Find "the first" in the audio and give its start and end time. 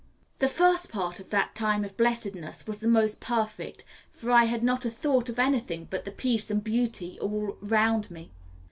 0.39-0.89